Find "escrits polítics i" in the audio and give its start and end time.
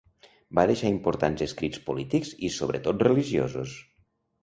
1.47-2.53